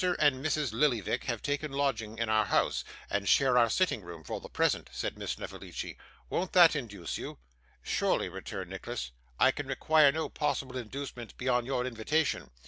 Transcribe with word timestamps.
and 0.17 0.43
Mrs. 0.43 0.73
Lillyvick 0.73 1.25
have 1.25 1.43
taken 1.43 1.71
lodgings 1.71 2.19
in 2.19 2.27
our 2.27 2.45
house, 2.45 2.83
and 3.07 3.29
share 3.29 3.55
our 3.55 3.69
sitting 3.69 4.01
room 4.01 4.23
for 4.23 4.39
the 4.41 4.49
present,' 4.49 4.89
said 4.91 5.15
Miss 5.15 5.33
Snevellicci. 5.33 5.95
'Won't 6.27 6.53
that 6.53 6.75
induce 6.75 7.19
you?' 7.19 7.37
'Surely,' 7.83 8.27
returned 8.27 8.71
Nicholas, 8.71 9.11
'I 9.39 9.51
can 9.51 9.67
require 9.67 10.11
no 10.11 10.27
possible 10.27 10.75
inducement 10.75 11.37
beyond 11.37 11.67
your 11.67 11.85
invitation. 11.85 12.49